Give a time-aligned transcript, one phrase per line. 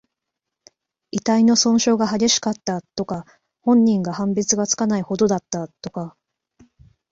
[1.11, 3.23] 遺体の損傷が激しかった、とか。
[3.61, 6.17] 本人か判別がつかないほどだった、とか。